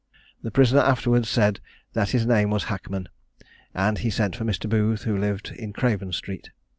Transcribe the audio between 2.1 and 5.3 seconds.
name was Hackman; and he sent for Mr. Booth, who